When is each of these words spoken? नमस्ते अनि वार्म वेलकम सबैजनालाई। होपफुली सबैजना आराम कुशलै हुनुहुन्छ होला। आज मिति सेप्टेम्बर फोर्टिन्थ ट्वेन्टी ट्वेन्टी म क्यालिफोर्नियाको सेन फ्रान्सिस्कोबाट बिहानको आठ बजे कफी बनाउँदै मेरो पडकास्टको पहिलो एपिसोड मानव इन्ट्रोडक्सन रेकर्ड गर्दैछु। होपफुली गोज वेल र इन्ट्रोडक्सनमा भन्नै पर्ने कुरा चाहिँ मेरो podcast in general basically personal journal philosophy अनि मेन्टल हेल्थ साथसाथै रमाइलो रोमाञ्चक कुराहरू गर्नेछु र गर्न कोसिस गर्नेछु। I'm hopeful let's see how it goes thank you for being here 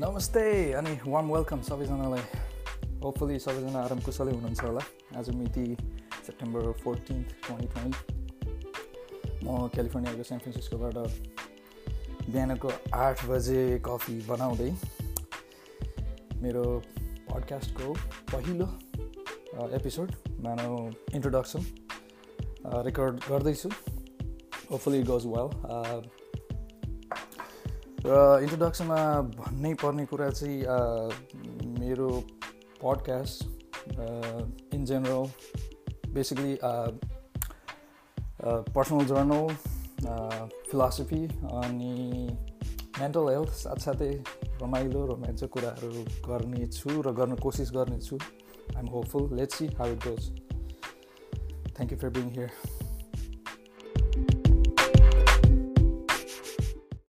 नमस्ते 0.00 0.40
अनि 0.76 0.90
वार्म 1.08 1.30
वेलकम 1.32 1.60
सबैजनालाई। 1.64 2.20
होपफुली 3.02 3.38
सबैजना 3.40 3.80
आराम 3.80 4.00
कुशलै 4.04 4.32
हुनुहुन्छ 4.32 4.62
होला। 4.62 4.80
आज 5.16 5.30
मिति 5.34 5.64
सेप्टेम्बर 6.26 6.72
फोर्टिन्थ 6.80 7.26
ट्वेन्टी 7.46 7.68
ट्वेन्टी 7.68 8.00
म 9.44 9.68
क्यालिफोर्नियाको 9.74 10.22
सेन 10.30 10.38
फ्रान्सिस्कोबाट 10.38 10.96
बिहानको 12.28 12.72
आठ 12.94 13.24
बजे 13.30 13.62
कफी 13.88 14.16
बनाउँदै 14.28 14.68
मेरो 16.44 16.66
पडकास्टको 17.32 17.88
पहिलो 18.34 18.68
एपिसोड 19.80 20.12
मानव 20.44 20.76
इन्ट्रोडक्सन 21.16 21.62
रेकर्ड 22.84 23.14
गर्दैछु। 23.30 23.70
होपफुली 24.70 25.02
गोज 25.12 25.26
वेल 25.32 25.48
र 28.06 28.16
इन्ट्रोडक्सनमा 28.42 28.98
भन्नै 29.36 29.72
पर्ने 29.82 30.04
कुरा 30.06 30.28
चाहिँ 30.30 30.58
मेरो 31.78 32.10
podcast 32.78 33.38
in 34.74 34.84
general 34.90 35.24
basically 36.14 36.54
personal 38.76 39.04
journal 39.10 39.44
philosophy 40.70 41.22
अनि 41.62 41.94
मेन्टल 43.00 43.28
हेल्थ 43.28 43.52
साथसाथै 43.64 44.12
रमाइलो 44.62 45.04
रोमाञ्चक 45.06 45.50
कुराहरू 45.56 45.90
गर्नेछु 46.30 46.90
र 47.02 47.12
गर्न 47.18 47.42
कोसिस 47.42 47.70
गर्नेछु। 47.74 48.16
I'm 48.16 48.88
hopeful 48.88 49.24
let's 49.36 49.58
see 49.58 49.66
how 49.78 49.88
it 49.92 50.00
goes 50.06 50.22
thank 51.76 51.92
you 51.92 51.98
for 51.98 52.10
being 52.18 52.30
here 52.36 52.50